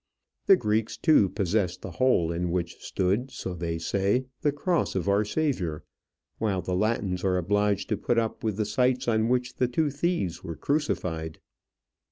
[0.47, 5.07] The Greeks, too, possess the hole in which stood so they say the cross of
[5.07, 5.83] Our Saviour;
[6.39, 9.91] while the Latins are obliged to put up with the sites on which the two
[9.91, 11.37] thieves were crucified.